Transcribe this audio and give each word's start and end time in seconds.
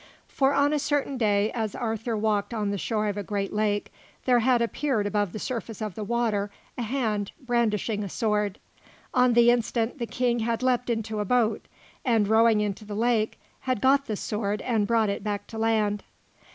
For 0.27 0.51
on 0.55 0.73
a 0.73 0.79
certain 0.79 1.15
day, 1.15 1.51
as 1.51 1.75
Arthur 1.75 2.17
walked 2.17 2.55
on 2.55 2.71
the 2.71 2.77
shore 2.79 3.05
of 3.05 3.17
a 3.17 3.23
great 3.23 3.53
lake, 3.53 3.93
there 4.25 4.39
had 4.39 4.59
appeared 4.59 5.05
above 5.05 5.31
the 5.31 5.37
surface 5.37 5.79
of 5.79 5.93
the 5.93 6.03
water 6.03 6.49
a 6.75 6.81
hand 6.81 7.31
brandishing 7.39 8.03
a 8.03 8.09
sword. 8.09 8.57
On 9.13 9.33
the 9.33 9.51
instant, 9.51 9.99
the 9.99 10.07
King 10.07 10.39
had 10.39 10.63
leaped 10.63 10.89
into 10.89 11.19
a 11.19 11.25
boat, 11.25 11.67
and, 12.03 12.27
rowing 12.27 12.61
into 12.61 12.83
the 12.83 12.95
lake, 12.95 13.39
had 13.59 13.79
got 13.79 14.07
the 14.07 14.15
sword 14.15 14.59
and 14.63 14.87
brought 14.87 15.09
it 15.09 15.23
back 15.23 15.45
to 15.45 15.59
land. 15.59 16.03